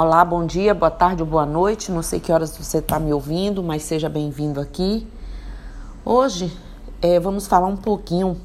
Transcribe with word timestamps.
Olá, 0.00 0.24
bom 0.24 0.46
dia, 0.46 0.72
boa 0.74 0.92
tarde 0.92 1.24
ou 1.24 1.28
boa 1.28 1.44
noite. 1.44 1.90
Não 1.90 2.04
sei 2.04 2.20
que 2.20 2.30
horas 2.30 2.56
você 2.56 2.78
está 2.78 3.00
me 3.00 3.12
ouvindo, 3.12 3.64
mas 3.64 3.82
seja 3.82 4.08
bem-vindo 4.08 4.60
aqui. 4.60 5.04
Hoje 6.04 6.56
é, 7.02 7.18
vamos 7.18 7.48
falar 7.48 7.66
um 7.66 7.76
pouquinho 7.76 8.36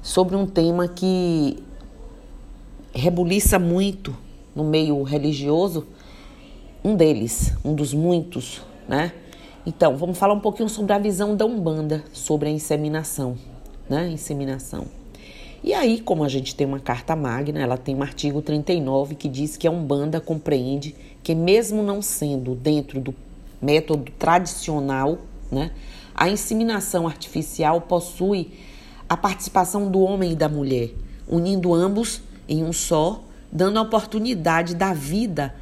sobre 0.00 0.34
um 0.34 0.46
tema 0.46 0.88
que 0.88 1.62
rebuliça 2.94 3.58
muito 3.58 4.16
no 4.56 4.64
meio 4.64 5.02
religioso. 5.02 5.86
Um 6.82 6.96
deles, 6.96 7.52
um 7.62 7.74
dos 7.74 7.92
muitos, 7.92 8.62
né? 8.88 9.12
Então, 9.66 9.98
vamos 9.98 10.16
falar 10.16 10.32
um 10.32 10.40
pouquinho 10.40 10.70
sobre 10.70 10.94
a 10.94 10.98
visão 10.98 11.36
da 11.36 11.44
Umbanda 11.44 12.02
sobre 12.10 12.48
a 12.48 12.50
inseminação, 12.50 13.36
né? 13.86 14.08
Inseminação. 14.08 14.86
E 15.64 15.72
aí, 15.72 15.98
como 15.98 16.22
a 16.22 16.28
gente 16.28 16.54
tem 16.54 16.66
uma 16.66 16.78
carta 16.78 17.16
magna, 17.16 17.58
ela 17.58 17.78
tem 17.78 17.96
um 17.96 18.02
artigo 18.02 18.42
39 18.42 19.14
que 19.14 19.30
diz 19.30 19.56
que 19.56 19.66
a 19.66 19.70
Umbanda 19.70 20.20
compreende 20.20 20.94
que, 21.22 21.34
mesmo 21.34 21.82
não 21.82 22.02
sendo 22.02 22.54
dentro 22.54 23.00
do 23.00 23.14
método 23.62 24.12
tradicional, 24.18 25.20
né, 25.50 25.70
a 26.14 26.28
inseminação 26.28 27.06
artificial 27.06 27.80
possui 27.80 28.50
a 29.08 29.16
participação 29.16 29.90
do 29.90 30.00
homem 30.00 30.32
e 30.32 30.36
da 30.36 30.50
mulher, 30.50 30.90
unindo 31.26 31.72
ambos 31.72 32.20
em 32.46 32.62
um 32.62 32.72
só, 32.72 33.24
dando 33.50 33.78
a 33.78 33.82
oportunidade 33.82 34.74
da 34.74 34.92
vida, 34.92 35.54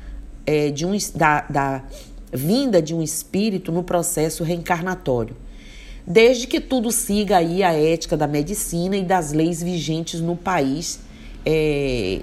é, 0.45 0.69
de 0.71 0.85
um, 0.85 0.99
da, 1.15 1.43
da 1.43 1.85
vinda 2.33 2.83
de 2.83 2.93
um 2.93 3.03
espírito 3.03 3.71
no 3.71 3.85
processo 3.85 4.43
reencarnatório 4.43 5.37
desde 6.07 6.47
que 6.47 6.61
tudo 6.61 6.91
siga 6.91 7.39
aí 7.39 7.63
a 7.63 7.73
ética 7.73 8.17
da 8.17 8.27
medicina 8.27 8.97
e 8.97 9.05
das 9.05 9.33
leis 9.33 9.63
vigentes 9.63 10.21
no 10.21 10.37
país 10.37 11.01
é, 11.45 12.23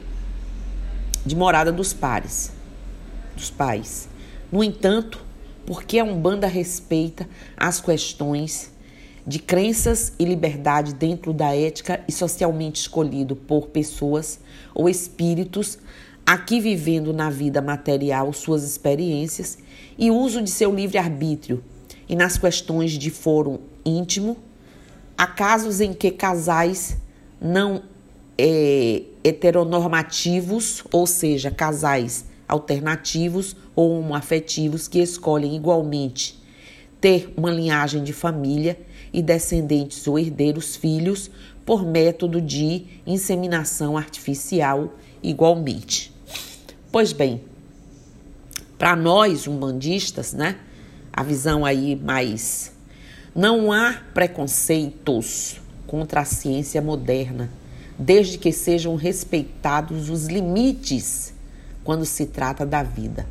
de 1.25 1.35
morada 1.35 1.71
dos 1.71 1.93
pares, 1.93 2.51
dos 3.35 3.49
pais. 3.49 4.09
No 4.51 4.63
entanto, 4.63 5.23
porque 5.65 5.99
a 5.99 6.03
Umbanda 6.03 6.47
respeita 6.47 7.27
as 7.55 7.79
questões 7.79 8.71
de 9.25 9.37
crenças 9.37 10.13
e 10.17 10.25
liberdade 10.25 10.93
dentro 10.93 11.31
da 11.31 11.55
ética 11.55 12.01
e 12.07 12.11
socialmente 12.11 12.81
escolhido 12.81 13.35
por 13.35 13.67
pessoas 13.67 14.39
ou 14.73 14.89
espíritos 14.89 15.77
aqui 16.25 16.59
vivendo 16.59 17.13
na 17.13 17.29
vida 17.29 17.61
material 17.61 18.33
suas 18.33 18.63
experiências 18.63 19.59
e 19.97 20.09
uso 20.09 20.41
de 20.41 20.49
seu 20.49 20.73
livre-arbítrio 20.73 21.63
e 22.09 22.15
nas 22.15 22.37
questões 22.37 22.93
de 22.93 23.11
foro 23.11 23.61
íntimo, 23.85 24.35
há 25.15 25.27
casos 25.27 25.79
em 25.79 25.93
que 25.93 26.09
casais 26.09 26.97
não 27.39 27.83
é, 28.35 29.03
heteronormativos, 29.23 30.83
ou 30.91 31.05
seja, 31.05 31.51
casais 31.51 32.25
alternativos 32.47 33.55
ou 33.75 33.99
homoafetivos 33.99 34.87
que 34.87 34.99
escolhem 34.99 35.55
igualmente 35.55 36.39
ter 36.99 37.31
uma 37.37 37.51
linhagem 37.51 38.03
de 38.03 38.11
família 38.11 38.77
e 39.13 39.21
descendentes 39.21 40.05
ou 40.07 40.17
herdeiros 40.17 40.75
filhos 40.75 41.29
por 41.65 41.85
método 41.85 42.41
de 42.41 42.85
inseminação 43.05 43.95
artificial 43.95 44.93
igualmente. 45.21 46.11
Pois 46.91 47.13
bem, 47.13 47.41
para 48.77 48.95
nós 48.95 49.47
umbandistas, 49.47 50.33
né, 50.33 50.57
a 51.11 51.23
visão 51.23 51.65
aí 51.65 51.95
mais 51.95 52.71
não 53.35 53.71
há 53.71 53.95
preconceitos 54.13 55.59
contra 55.85 56.21
a 56.21 56.25
ciência 56.25 56.81
moderna, 56.81 57.49
desde 57.97 58.37
que 58.37 58.51
sejam 58.51 58.95
respeitados 58.95 60.09
os 60.09 60.27
limites 60.27 61.33
quando 61.83 62.05
se 62.05 62.25
trata 62.25 62.65
da 62.65 62.83
vida. 62.83 63.25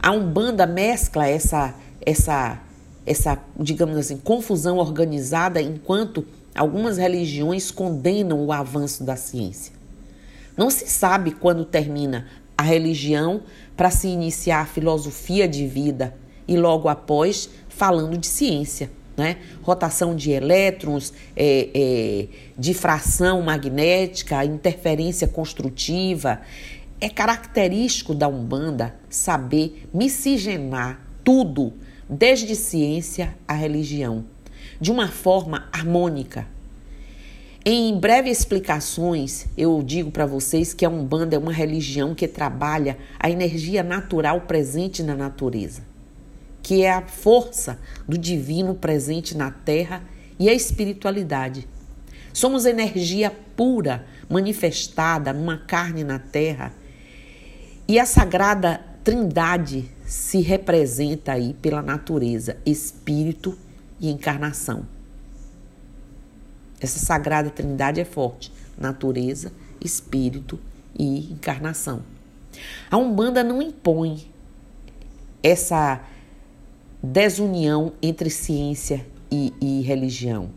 A 0.00 0.10
Umbanda 0.10 0.66
mescla 0.66 1.26
essa 1.26 1.74
essa 2.04 2.60
essa, 3.04 3.38
digamos 3.58 3.96
assim, 3.96 4.16
confusão 4.16 4.78
organizada 4.78 5.62
enquanto 5.62 6.26
algumas 6.54 6.98
religiões 6.98 7.70
condenam 7.70 8.44
o 8.44 8.52
avanço 8.52 9.04
da 9.04 9.14
ciência. 9.14 9.72
Não 10.56 10.70
se 10.70 10.88
sabe 10.88 11.30
quando 11.30 11.64
termina 11.64 12.26
a 12.58 12.62
religião 12.62 13.42
para 13.76 13.90
se 13.90 14.08
iniciar 14.08 14.62
a 14.62 14.66
filosofia 14.66 15.46
de 15.46 15.66
vida 15.66 16.14
e 16.48 16.56
logo 16.56 16.88
após 16.88 17.48
falando 17.68 18.16
de 18.16 18.26
ciência. 18.26 18.90
Né? 19.16 19.38
Rotação 19.62 20.14
de 20.14 20.30
elétrons, 20.30 21.12
é, 21.34 21.70
é, 21.74 22.28
difração 22.58 23.40
magnética, 23.42 24.44
interferência 24.44 25.26
construtiva. 25.26 26.40
É 27.00 27.08
característico 27.08 28.14
da 28.14 28.28
Umbanda 28.28 28.94
saber 29.08 29.88
miscigenar 29.92 31.00
tudo, 31.24 31.72
desde 32.08 32.54
ciência 32.54 33.34
à 33.48 33.54
religião, 33.54 34.24
de 34.80 34.92
uma 34.92 35.08
forma 35.08 35.66
harmônica. 35.72 36.46
Em 37.64 37.98
breves 37.98 38.38
explicações, 38.38 39.46
eu 39.58 39.82
digo 39.82 40.10
para 40.10 40.24
vocês 40.24 40.72
que 40.72 40.84
a 40.84 40.88
Umbanda 40.88 41.34
é 41.34 41.38
uma 41.38 41.52
religião 41.52 42.14
que 42.14 42.28
trabalha 42.28 42.96
a 43.18 43.28
energia 43.28 43.82
natural 43.82 44.42
presente 44.42 45.02
na 45.02 45.16
natureza 45.16 45.95
que 46.66 46.82
é 46.82 46.90
a 46.90 47.00
força 47.00 47.78
do 48.08 48.18
divino 48.18 48.74
presente 48.74 49.36
na 49.36 49.52
terra 49.52 50.02
e 50.36 50.48
a 50.48 50.52
espiritualidade. 50.52 51.68
Somos 52.32 52.66
energia 52.66 53.32
pura 53.54 54.04
manifestada 54.28 55.32
numa 55.32 55.58
carne 55.58 56.02
na 56.02 56.18
terra 56.18 56.74
e 57.86 58.00
a 58.00 58.04
sagrada 58.04 58.84
Trindade 59.04 59.88
se 60.04 60.40
representa 60.40 61.34
aí 61.34 61.54
pela 61.54 61.80
natureza, 61.82 62.56
espírito 62.66 63.56
e 64.00 64.10
encarnação. 64.10 64.88
Essa 66.80 66.98
sagrada 66.98 67.48
Trindade 67.48 68.00
é 68.00 68.04
forte: 68.04 68.52
natureza, 68.76 69.52
espírito 69.80 70.58
e 70.98 71.32
encarnação. 71.32 72.02
A 72.90 72.96
Umbanda 72.96 73.44
não 73.44 73.62
impõe 73.62 74.28
essa 75.44 76.02
desunião 77.12 77.92
entre 78.02 78.28
ciência 78.28 79.06
e, 79.30 79.52
e 79.60 79.80
religião. 79.82 80.50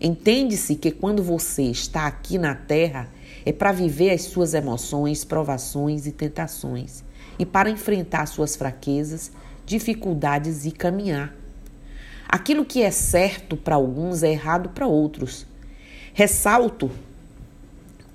Entende-se 0.00 0.76
que 0.76 0.90
quando 0.90 1.22
você 1.22 1.62
está 1.62 2.06
aqui 2.06 2.38
na 2.38 2.54
Terra 2.54 3.08
é 3.44 3.52
para 3.52 3.72
viver 3.72 4.10
as 4.10 4.22
suas 4.22 4.54
emoções, 4.54 5.24
provações 5.24 6.06
e 6.06 6.12
tentações 6.12 7.02
e 7.38 7.46
para 7.46 7.70
enfrentar 7.70 8.26
suas 8.26 8.54
fraquezas, 8.54 9.32
dificuldades 9.64 10.66
e 10.66 10.70
caminhar. 10.70 11.34
Aquilo 12.28 12.64
que 12.64 12.82
é 12.82 12.90
certo 12.90 13.56
para 13.56 13.76
alguns 13.76 14.22
é 14.22 14.30
errado 14.30 14.68
para 14.68 14.86
outros. 14.86 15.46
Ressalto 16.12 16.90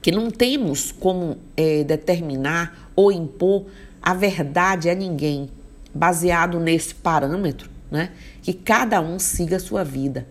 que 0.01 0.11
não 0.11 0.29
temos 0.29 0.91
como 0.91 1.37
é, 1.57 1.83
determinar 1.83 2.91
ou 2.95 3.11
impor 3.11 3.65
a 4.01 4.13
verdade 4.13 4.89
a 4.89 4.95
ninguém, 4.95 5.49
baseado 5.93 6.59
nesse 6.59 6.95
parâmetro, 6.95 7.69
né, 7.91 8.11
que 8.41 8.53
cada 8.53 8.99
um 8.99 9.19
siga 9.19 9.57
a 9.57 9.59
sua 9.59 9.83
vida. 9.83 10.27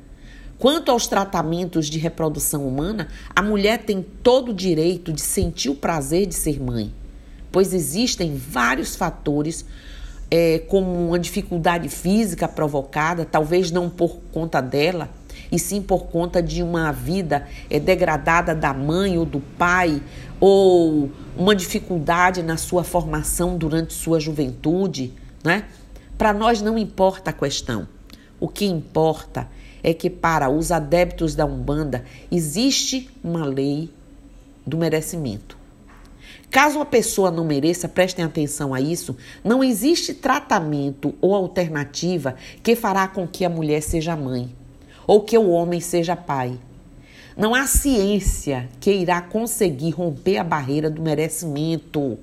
Quanto 0.59 0.91
aos 0.91 1.07
tratamentos 1.07 1.87
de 1.87 1.99
reprodução 1.99 2.67
humana, 2.67 3.09
a 3.35 3.43
mulher 3.43 3.79
tem 3.85 4.05
todo 4.23 4.51
o 4.51 4.55
direito 4.55 5.13
de 5.13 5.21
sentir 5.21 5.71
o 5.71 5.75
prazer 5.75 6.27
de 6.27 6.35
ser 6.35 6.61
mãe, 6.61 6.93
pois 7.51 7.73
existem 7.73 8.37
vários 8.37 8.95
fatores, 8.95 9.65
é, 10.31 10.61
como 10.61 11.09
uma 11.09 11.19
dificuldade 11.19 11.89
física 11.89 12.49
provocada, 12.49 13.25
talvez 13.25 13.71
não 13.71 13.91
por 13.91 14.19
conta 14.33 14.61
dela, 14.61 15.11
e 15.51 15.59
sim 15.59 15.83
por 15.83 16.05
conta 16.05 16.43
de 16.43 16.63
uma 16.63 16.93
vida 16.93 17.47
é, 17.69 17.79
degradada 17.79 18.55
da 18.55 18.73
mãe 18.73 19.19
ou 19.19 19.27
do 19.27 19.41
pai, 19.41 20.01
ou 20.41 21.11
uma 21.37 21.55
dificuldade 21.55 22.43
na 22.43 22.57
sua 22.57 22.83
formação 22.85 23.59
durante 23.59 23.93
sua 23.93 24.19
juventude 24.19 25.13
né? 25.43 25.65
Para 26.17 26.33
nós 26.33 26.61
não 26.61 26.79
importa 26.79 27.31
a 27.31 27.33
questão. 27.33 27.89
O 28.39 28.49
que 28.49 28.65
importa 28.65 29.49
é 29.83 29.93
que 29.93 30.09
para 30.09 30.49
os 30.49 30.71
adeptos 30.71 31.35
da 31.35 31.45
Umbanda 31.45 32.05
existe 32.31 33.11
uma 33.23 33.45
lei 33.45 33.91
do 34.67 34.77
merecimento. 34.77 35.57
Caso 36.51 36.81
a 36.81 36.85
pessoa 36.85 37.31
não 37.31 37.45
mereça, 37.45 37.89
prestem 37.89 38.25
atenção 38.25 38.75
a 38.75 38.81
isso, 38.81 39.17
não 39.43 39.65
existe 39.65 40.13
tratamento 40.13 41.15
ou 41.21 41.35
alternativa 41.35 42.37
que 42.63 42.77
fará 42.77 43.09
com 43.09 43.27
que 43.27 43.45
a 43.45 43.49
mulher 43.49 43.81
seja 43.83 44.15
mãe 44.15 44.55
ou 45.07 45.23
que 45.23 45.37
o 45.37 45.49
homem 45.49 45.81
seja 45.81 46.15
pai. 46.15 46.59
Não 47.37 47.55
há 47.55 47.67
ciência 47.67 48.69
que 48.79 48.93
irá 48.93 49.21
conseguir 49.23 49.91
romper 49.91 50.37
a 50.37 50.45
barreira 50.45 50.91
do 50.91 51.01
merecimento. 51.01 52.19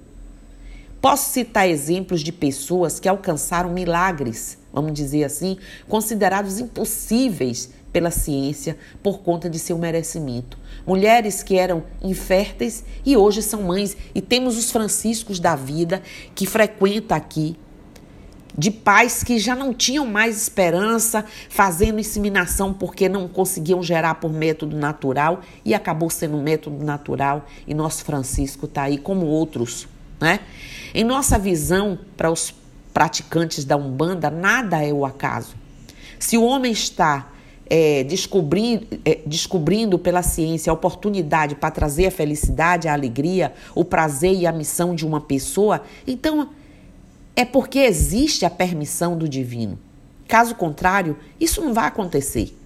Posso 1.01 1.31
citar 1.31 1.69
exemplos 1.69 2.21
de 2.21 2.31
pessoas 2.31 2.99
que 2.99 3.07
alcançaram 3.07 3.71
milagres, 3.71 4.57
vamos 4.73 4.91
dizer 4.93 5.23
assim, 5.23 5.57
considerados 5.87 6.59
impossíveis 6.59 7.69
pela 7.93 8.11
ciência 8.11 8.77
por 9.01 9.19
conta 9.19 9.49
de 9.49 9.57
seu 9.57 9.77
merecimento. 9.77 10.57
Mulheres 10.85 11.41
que 11.41 11.57
eram 11.57 11.83
inférteis 12.01 12.83
e 13.05 13.15
hoje 13.15 13.41
são 13.41 13.63
mães. 13.63 13.95
E 14.13 14.21
temos 14.21 14.57
os 14.57 14.71
franciscos 14.71 15.39
da 15.39 15.55
vida 15.55 16.01
que 16.35 16.45
frequenta 16.45 17.15
aqui 17.15 17.57
de 18.57 18.69
pais 18.69 19.23
que 19.23 19.39
já 19.39 19.55
não 19.55 19.73
tinham 19.73 20.05
mais 20.05 20.41
esperança 20.41 21.23
fazendo 21.49 21.99
inseminação 21.99 22.73
porque 22.73 23.07
não 23.07 23.25
conseguiam 23.25 23.81
gerar 23.81 24.15
por 24.15 24.33
método 24.33 24.75
natural 24.75 25.41
e 25.63 25.73
acabou 25.73 26.09
sendo 26.09 26.35
método 26.37 26.83
natural 26.83 27.45
e 27.65 27.73
nosso 27.73 28.03
Francisco 28.03 28.65
está 28.65 28.83
aí 28.83 28.97
como 28.97 29.25
outros, 29.27 29.87
né? 30.19 30.39
Em 30.93 31.03
nossa 31.03 31.37
visão 31.37 31.97
para 32.17 32.31
os 32.31 32.53
praticantes 32.93 33.63
da 33.63 33.77
Umbanda, 33.77 34.29
nada 34.29 34.83
é 34.83 34.91
o 34.91 35.05
acaso. 35.05 35.55
Se 36.17 36.37
o 36.37 36.43
homem 36.43 36.71
está 36.71 37.31
é, 37.69 38.03
descobrir, 38.03 38.87
é, 39.05 39.19
descobrindo 39.25 39.99
pela 39.99 40.23
ciência 40.23 40.71
a 40.71 40.73
oportunidade 40.73 41.55
para 41.55 41.71
trazer 41.71 42.07
a 42.07 42.11
felicidade, 42.11 42.87
a 42.87 42.93
alegria, 42.93 43.53
o 43.75 43.85
prazer 43.85 44.33
e 44.33 44.47
a 44.47 44.51
missão 44.51 44.95
de 44.95 45.05
uma 45.05 45.21
pessoa, 45.21 45.83
então 46.05 46.49
é 47.35 47.45
porque 47.45 47.79
existe 47.79 48.45
a 48.45 48.49
permissão 48.49 49.17
do 49.17 49.29
divino. 49.29 49.79
Caso 50.27 50.55
contrário, 50.55 51.17
isso 51.39 51.61
não 51.61 51.73
vai 51.73 51.87
acontecer. 51.87 52.58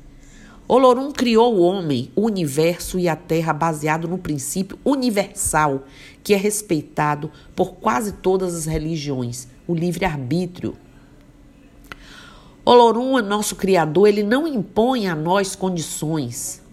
Olorum 0.68 1.12
criou 1.12 1.56
o 1.56 1.62
homem, 1.62 2.10
o 2.16 2.22
universo 2.22 2.98
e 2.98 3.10
a 3.10 3.16
terra 3.16 3.52
baseado 3.52 4.08
no 4.08 4.18
princípio 4.18 4.80
universal, 4.86 5.84
que 6.24 6.34
é 6.34 6.38
respeitado 6.38 7.30
por 7.54 7.74
quase 7.74 8.14
todas 8.14 8.56
as 8.56 8.66
religiões, 8.66 9.48
o 9.68 9.76
livre-arbítrio. 9.76 10.76
Olorum 12.66 13.22
nosso 13.22 13.58
Criador, 13.58 14.08
ele 14.08 14.24
não 14.24 14.48
impõe 14.48 15.08
a 15.08 15.16
nós 15.16 15.54
condições 15.54 16.64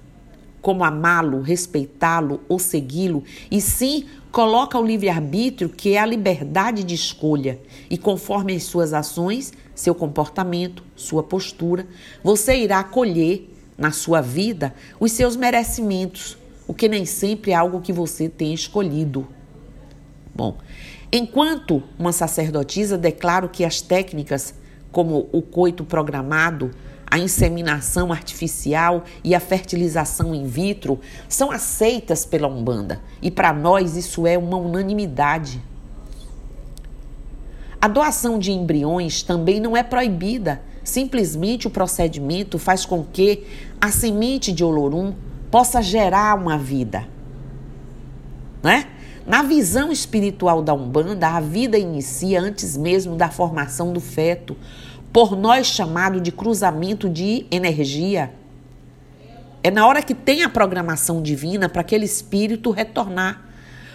como 0.61 0.85
amá-lo, 0.85 1.41
respeitá-lo 1.41 2.41
ou 2.49 2.59
segui-lo, 2.59 3.25
e 3.51 3.61
sim 3.61 4.05
coloca 4.31 4.79
o 4.79 4.87
livre-arbítrio, 4.87 5.69
que 5.69 5.95
é 5.95 5.99
a 5.99 6.07
liberdade 6.07 6.85
de 6.85 6.95
escolha, 6.95 7.59
e 7.89 7.97
conforme 7.97 8.55
as 8.55 8.65
suas 8.65 8.93
ações, 8.93 9.53
seu 9.75 9.95
comportamento, 9.95 10.85
sua 10.95 11.23
postura, 11.23 11.87
você 12.23 12.57
irá 12.57 12.85
colher 12.85 13.49
na 13.81 13.91
sua 13.91 14.21
vida 14.21 14.75
os 15.01 15.11
seus 15.11 15.35
merecimentos, 15.35 16.37
o 16.69 16.75
que 16.75 16.87
nem 16.87 17.07
sempre 17.07 17.51
é 17.51 17.55
algo 17.55 17.81
que 17.81 17.93
você 17.93 18.29
tem 18.29 18.53
escolhido. 18.53 19.27
Bom, 20.33 20.59
enquanto 21.11 21.83
uma 21.99 22.13
sacerdotisa 22.13 22.97
declaro 22.97 23.49
que 23.49 23.65
as 23.65 23.81
técnicas 23.81 24.55
como 24.93 25.29
o 25.33 25.41
coito 25.41 25.85
programado, 25.85 26.71
a 27.07 27.19
inseminação 27.19 28.13
artificial 28.13 29.05
e 29.25 29.35
a 29.35 29.41
fertilização 29.41 30.35
in 30.35 30.47
vitro 30.47 31.01
são 31.29 31.51
aceitas 31.51 32.25
pela 32.25 32.49
Umbanda 32.49 33.01
e 33.21 33.31
para 33.31 33.53
nós 33.53 33.97
isso 33.97 34.27
é 34.27 34.37
uma 34.37 34.57
unanimidade. 34.57 35.61
A 37.81 37.89
doação 37.89 38.39
de 38.39 38.53
embriões 38.53 39.23
também 39.23 39.59
não 39.59 39.75
é 39.75 39.83
proibida, 39.83 40.61
simplesmente 40.85 41.67
o 41.67 41.71
procedimento 41.71 42.59
faz 42.59 42.85
com 42.85 43.03
que 43.03 43.47
a 43.81 43.91
semente 43.91 44.53
de 44.53 44.63
Olorum 44.63 45.15
possa 45.51 45.81
gerar 45.81 46.37
uma 46.37 46.59
vida. 46.59 47.09
Né? 48.63 48.87
Na 49.27 49.43
visão 49.43 49.91
espiritual 49.91 50.63
da 50.63 50.75
Umbanda, 50.75 51.29
a 51.29 51.41
vida 51.41 51.79
inicia 51.79 52.41
antes 52.41 52.77
mesmo 52.77 53.17
da 53.17 53.31
formação 53.31 53.93
do 53.93 54.01
feto, 54.01 54.57
por 55.11 55.35
nós 55.35 55.67
chamado 55.67 56.21
de 56.21 56.31
cruzamento 56.31 57.09
de 57.09 57.47
energia. 57.51 58.35
É 59.63 59.71
na 59.71 59.87
hora 59.87 60.03
que 60.03 60.15
tem 60.15 60.43
a 60.43 60.49
programação 60.49 61.23
divina 61.23 61.69
para 61.69 61.81
aquele 61.81 62.05
espírito 62.05 62.71
retornar. 62.71 63.43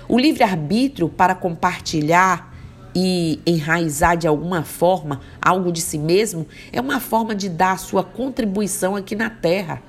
O 0.07 0.19
livre-arbítrio 0.19 1.07
para 1.07 1.35
compartilhar 1.35 2.54
e 2.95 3.41
enraizar 3.45 4.15
de 4.15 4.25
alguma 4.25 4.63
forma 4.63 5.19
algo 5.41 5.69
de 5.69 5.81
si 5.81 5.97
mesmo 5.97 6.47
é 6.71 6.79
uma 6.79 7.01
forma 7.01 7.35
de 7.35 7.49
dar 7.49 7.73
a 7.73 7.77
sua 7.77 8.03
contribuição 8.03 8.95
aqui 8.95 9.15
na 9.15 9.29
Terra. 9.29 9.83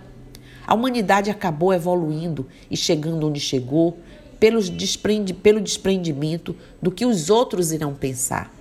A 0.67 0.75
humanidade 0.75 1.31
acabou 1.31 1.73
evoluindo 1.73 2.49
e 2.69 2.77
chegando 2.77 3.29
onde 3.29 3.39
chegou 3.39 4.01
pelo, 4.41 4.61
desprendi, 4.61 5.33
pelo 5.33 5.61
desprendimento 5.61 6.57
do 6.83 6.91
que 6.91 7.07
os 7.07 7.31
outros 7.31 7.71
irão 7.71 7.95
pensar. 7.95 8.53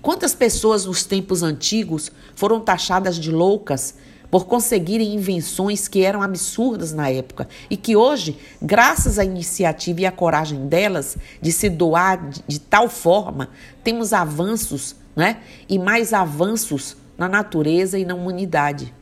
Quantas 0.00 0.34
pessoas 0.34 0.86
nos 0.86 1.04
tempos 1.04 1.42
antigos 1.42 2.10
foram 2.34 2.60
taxadas 2.60 3.16
de 3.16 3.30
loucas 3.30 3.96
por 4.30 4.46
conseguirem 4.46 5.14
invenções 5.14 5.88
que 5.88 6.02
eram 6.02 6.22
absurdas 6.22 6.92
na 6.92 7.08
época 7.08 7.48
e 7.70 7.76
que 7.76 7.96
hoje, 7.96 8.38
graças 8.60 9.18
à 9.18 9.24
iniciativa 9.24 10.02
e 10.02 10.06
à 10.06 10.12
coragem 10.12 10.66
delas 10.66 11.16
de 11.40 11.52
se 11.52 11.68
doar 11.68 12.28
de, 12.28 12.42
de 12.46 12.60
tal 12.60 12.88
forma, 12.88 13.50
temos 13.82 14.12
avanços, 14.12 14.96
né? 15.14 15.38
E 15.68 15.78
mais 15.78 16.12
avanços 16.12 16.96
na 17.16 17.28
natureza 17.28 17.98
e 17.98 18.04
na 18.04 18.14
humanidade. 18.14 18.92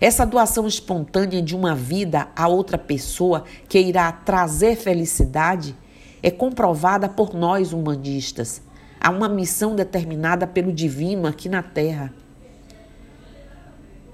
Essa 0.00 0.24
doação 0.24 0.66
espontânea 0.66 1.42
de 1.42 1.54
uma 1.54 1.74
vida 1.74 2.28
a 2.34 2.48
outra 2.48 2.78
pessoa 2.78 3.44
que 3.68 3.78
irá 3.78 4.10
trazer 4.12 4.76
felicidade 4.76 5.74
é 6.22 6.30
comprovada 6.30 7.08
por 7.08 7.34
nós 7.34 7.72
humanistas 7.72 8.62
Há 9.02 9.08
uma 9.08 9.30
missão 9.30 9.74
determinada 9.74 10.46
pelo 10.46 10.70
divino 10.70 11.26
aqui 11.26 11.48
na 11.48 11.62
terra. 11.62 12.12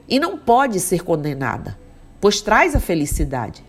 E 0.08 0.20
não 0.20 0.38
pode 0.38 0.78
ser 0.80 1.02
condenada, 1.02 1.78
pois 2.20 2.40
traz 2.40 2.74
a 2.74 2.80
felicidade. 2.80 3.64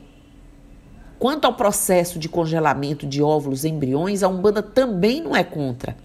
Quanto 1.20 1.46
ao 1.46 1.54
processo 1.54 2.20
de 2.20 2.30
congelamento 2.30 3.08
de 3.08 3.24
óvulos 3.24 3.64
e 3.64 3.70
embriões, 3.70 4.22
a 4.22 4.28
Umbanda 4.28 4.62
também 4.62 5.22
não 5.22 5.36
é 5.36 5.44
contra. 5.44 5.98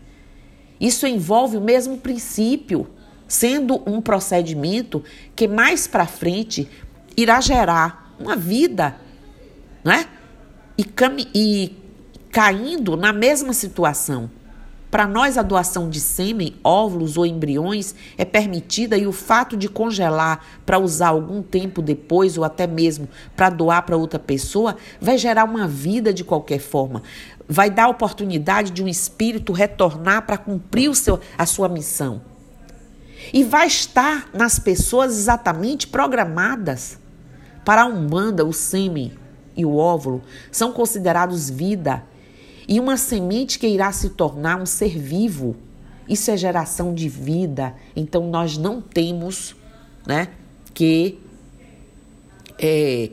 Isso 0.81 1.07
envolve 1.07 1.57
o 1.57 1.61
mesmo 1.61 1.99
princípio, 1.99 2.89
sendo 3.29 3.83
um 3.87 4.01
procedimento 4.01 5.05
que 5.37 5.47
mais 5.47 5.87
para 5.87 6.07
frente 6.07 6.69
irá 7.17 7.41
gerar 7.41 8.15
uma 8.19 8.37
vida, 8.37 8.97
né? 9.85 10.07
E, 10.79 10.87
e 11.35 11.77
caindo 12.31 12.97
na 12.97 13.13
mesma 13.13 13.53
situação. 13.53 14.31
Para 14.93 15.07
nós, 15.07 15.39
a 15.39 15.43
doação 15.43 15.89
de 15.89 15.99
sêmen, 15.99 16.55
óvulos 16.63 17.17
ou 17.17 17.25
embriões 17.25 17.95
é 18.19 18.27
permitida 18.27 18.95
e 18.95 19.07
o 19.07 19.13
fato 19.13 19.57
de 19.57 19.67
congelar 19.67 20.45
para 20.67 20.79
usar 20.79 21.09
algum 21.09 21.41
tempo 21.43 21.81
depois 21.81 22.37
ou 22.37 22.45
até 22.45 22.67
mesmo 22.67 23.09
para 23.35 23.49
doar 23.49 23.87
para 23.87 23.97
outra 23.97 24.19
pessoa 24.19 24.77
vai 25.01 25.17
gerar 25.17 25.45
uma 25.45 25.67
vida 25.67 26.13
de 26.13 26.23
qualquer 26.23 26.59
forma. 26.59 27.03
Vai 27.49 27.71
dar 27.71 27.85
a 27.85 27.89
oportunidade 27.89 28.71
de 28.71 28.85
um 28.85 28.87
espírito 28.87 29.55
retornar 29.55 30.27
para 30.27 30.37
cumprir 30.37 30.91
o 30.91 30.95
seu, 30.95 31.19
a 31.39 31.47
sua 31.47 31.71
missão. 31.71 32.21
E 33.33 33.43
vai 33.43 33.69
estar 33.69 34.29
nas 34.35 34.59
pessoas 34.59 35.13
exatamente 35.13 35.87
programadas. 35.87 36.99
Para 37.65 37.85
a 37.85 37.87
Umbanda, 37.87 38.45
o 38.45 38.53
sêmen 38.53 39.13
e 39.57 39.65
o 39.65 39.75
óvulo 39.75 40.21
são 40.51 40.71
considerados 40.71 41.49
vida 41.49 42.12
e 42.69 42.79
uma 42.79 42.97
semente 42.97 43.59
que 43.59 43.67
irá 43.67 43.93
se 43.93 44.11
tornar 44.11 44.61
um 44.61 44.67
ser 44.67 44.99
vivo. 44.99 45.57
Isso 46.09 46.31
é 46.31 46.37
geração 46.37 46.95
de 46.95 47.09
vida. 47.09 47.75
Então 47.95 48.29
nós 48.29 48.57
não 48.57 48.81
temos 48.81 49.55
né, 50.07 50.29
que 50.75 51.19
é, 52.59 53.11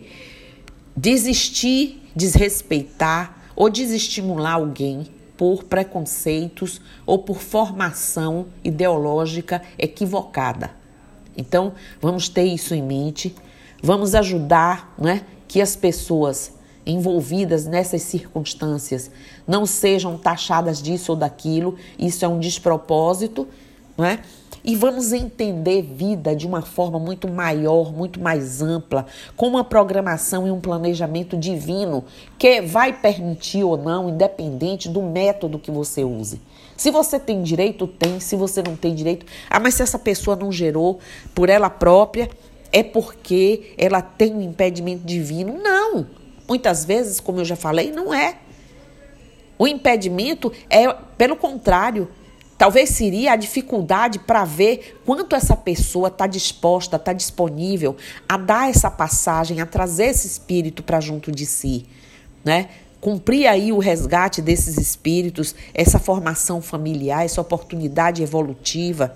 desistir, 0.96 2.02
desrespeitar 2.16 3.52
ou 3.56 3.70
desestimular 3.70 4.54
alguém 4.54 5.08
por 5.38 5.64
preconceitos 5.64 6.82
ou 7.06 7.20
por 7.20 7.40
formação 7.40 8.48
ideológica 8.64 9.62
equivocada. 9.78 10.72
Então, 11.38 11.74
vamos 12.02 12.28
ter 12.28 12.44
isso 12.44 12.76
em 12.76 12.82
mente, 12.84 13.34
vamos 13.82 14.14
ajudar 14.14 14.94
né, 14.98 15.24
que 15.48 15.62
as 15.62 15.78
pessoas 15.78 16.52
envolvidas 16.90 17.66
nessas 17.66 18.02
circunstâncias 18.04 19.12
não 19.48 19.66
sejam 19.66 20.18
taxadas 20.18 20.82
disso 20.82 21.12
ou 21.12 21.18
daquilo, 21.18 21.76
isso 21.98 22.24
é 22.24 22.28
um 22.28 22.40
despropósito, 22.40 23.48
não 23.98 24.06
é? 24.06 24.20
E 24.64 24.76
vamos 24.76 25.14
entender 25.14 25.82
vida 25.82 26.36
de 26.36 26.46
uma 26.46 26.62
forma 26.62 27.00
muito 27.00 27.28
maior, 27.28 27.94
muito 27.94 28.20
mais 28.20 28.62
ampla, 28.62 29.06
com 29.36 29.48
uma 29.48 29.64
programação 29.64 30.46
e 30.46 30.52
um 30.52 30.60
planejamento 30.60 31.38
divino 31.38 32.04
que 32.38 32.62
vai 32.62 32.92
permitir 32.92 33.64
ou 33.64 33.78
não, 33.78 34.10
independente 34.10 34.90
do 34.90 35.02
método 35.02 35.58
que 35.58 35.72
você 35.72 36.04
use. 36.04 36.42
Se 36.76 36.92
você 36.92 37.20
tem 37.20 37.42
direito, 37.42 37.88
tem. 37.88 38.20
Se 38.20 38.36
você 38.36 38.62
não 38.62 38.76
tem 38.76 38.94
direito, 38.94 39.26
ah, 39.50 39.60
mas 39.60 39.76
se 39.76 39.82
essa 39.82 40.00
pessoa 40.00 40.36
não 40.36 40.52
gerou 40.52 41.00
por 41.34 41.50
ela 41.50 41.70
própria, 41.70 42.30
é 42.72 42.84
porque 42.84 43.74
ela 43.78 44.02
tem 44.02 44.34
um 44.34 44.42
impedimento 44.42 45.04
divino. 45.06 45.58
Não! 45.62 46.19
Muitas 46.50 46.84
vezes, 46.84 47.20
como 47.20 47.40
eu 47.40 47.46
já 47.46 47.56
falei, 47.56 47.92
não 47.92 48.14
é. 48.14 48.38
O 49.58 49.68
impedimento 49.68 50.52
é, 50.70 50.92
pelo 51.18 51.36
contrário, 51.36 52.10
Talvez 52.60 52.90
seria 52.90 53.32
a 53.32 53.36
dificuldade 53.38 54.20
para 54.20 54.44
ver 54.44 55.00
quanto 55.06 55.34
essa 55.34 55.56
pessoa 55.56 56.10
está 56.10 56.28
disposta, 56.28 56.98
está 56.98 57.14
disponível 57.14 57.96
a 58.28 58.36
dar 58.36 58.70
essa 58.70 58.92
passagem, 58.92 59.62
a 59.62 59.66
trazer 59.66 60.08
esse 60.08 60.28
espírito 60.28 60.84
para 60.84 61.00
junto 61.00 61.32
de 61.32 61.46
si, 61.46 61.86
né? 62.44 62.68
Cumprir 63.00 63.48
aí 63.48 63.72
o 63.72 63.80
resgate 63.80 64.42
desses 64.42 64.78
espíritos, 64.78 65.56
essa 65.74 65.98
formação 66.00 66.62
familiar, 66.62 67.24
essa 67.24 67.40
oportunidade 67.40 68.22
evolutiva. 68.22 69.16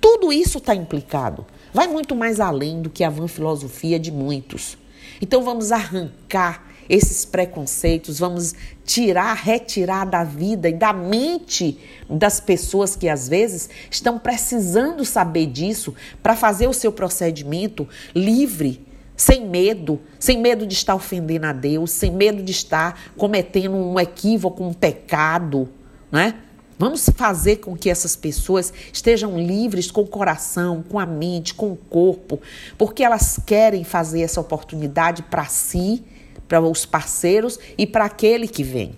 Tudo 0.00 0.32
isso 0.32 0.56
está 0.56 0.74
implicado. 0.74 1.44
Vai 1.74 1.86
muito 1.86 2.16
mais 2.16 2.40
além 2.40 2.80
do 2.80 2.88
que 2.88 3.04
a 3.04 3.10
van 3.10 3.28
filosofia 3.28 4.00
de 4.00 4.10
muitos. 4.10 4.78
Então 5.20 5.42
vamos 5.42 5.70
arrancar 5.70 6.70
esses 6.88 7.24
preconceitos, 7.24 8.18
vamos 8.18 8.52
tirar, 8.84 9.34
retirar 9.34 10.04
da 10.04 10.24
vida 10.24 10.68
e 10.68 10.72
da 10.72 10.92
mente 10.92 11.78
das 12.08 12.40
pessoas 12.40 12.96
que 12.96 13.08
às 13.08 13.28
vezes 13.28 13.70
estão 13.88 14.18
precisando 14.18 15.04
saber 15.04 15.46
disso 15.46 15.94
para 16.20 16.34
fazer 16.34 16.66
o 16.66 16.72
seu 16.72 16.90
procedimento 16.90 17.88
livre, 18.12 18.84
sem 19.16 19.46
medo, 19.46 20.00
sem 20.18 20.40
medo 20.40 20.66
de 20.66 20.74
estar 20.74 20.96
ofendendo 20.96 21.46
a 21.46 21.52
Deus, 21.52 21.92
sem 21.92 22.10
medo 22.10 22.42
de 22.42 22.50
estar 22.50 23.00
cometendo 23.16 23.76
um 23.76 24.00
equívoco, 24.00 24.64
um 24.64 24.72
pecado, 24.72 25.68
né? 26.10 26.34
Vamos 26.80 27.10
fazer 27.14 27.56
com 27.56 27.76
que 27.76 27.90
essas 27.90 28.16
pessoas 28.16 28.72
estejam 28.90 29.38
livres 29.38 29.90
com 29.90 30.00
o 30.00 30.06
coração, 30.06 30.82
com 30.82 30.98
a 30.98 31.04
mente, 31.04 31.52
com 31.52 31.72
o 31.72 31.76
corpo, 31.76 32.40
porque 32.78 33.04
elas 33.04 33.38
querem 33.44 33.84
fazer 33.84 34.22
essa 34.22 34.40
oportunidade 34.40 35.22
para 35.24 35.44
si 35.44 36.02
para 36.48 36.58
os 36.62 36.86
parceiros 36.86 37.58
e 37.76 37.86
para 37.86 38.06
aquele 38.06 38.48
que 38.48 38.64
vem. 38.64 38.94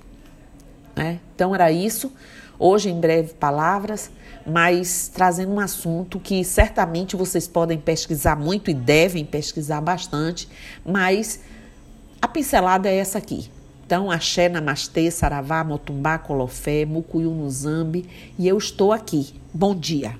Né? 0.96 1.18
Então 1.34 1.52
era 1.52 1.72
isso. 1.72 2.12
Hoje, 2.56 2.88
em 2.88 3.00
breve, 3.00 3.34
palavras, 3.34 4.12
mas 4.46 5.10
trazendo 5.12 5.52
um 5.52 5.58
assunto 5.58 6.20
que 6.20 6.44
certamente 6.44 7.16
vocês 7.16 7.48
podem 7.48 7.78
pesquisar 7.78 8.36
muito 8.36 8.70
e 8.70 8.74
devem 8.74 9.24
pesquisar 9.24 9.80
bastante, 9.80 10.48
mas 10.86 11.40
a 12.22 12.28
pincelada 12.28 12.88
é 12.88 12.96
essa 12.96 13.18
aqui. 13.18 13.50
Então, 13.92 14.10
axé, 14.10 14.48
namastê, 14.48 15.10
saravá, 15.10 15.62
motumbá, 15.62 16.16
colofé, 16.16 16.86
mucuyu 16.86 17.30
no 17.30 17.50
zambi, 17.50 18.08
e 18.38 18.48
eu 18.48 18.56
estou 18.56 18.90
aqui. 18.90 19.34
Bom 19.52 19.74
dia! 19.74 20.16